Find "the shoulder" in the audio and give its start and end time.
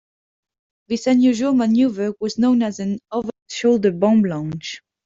3.27-3.91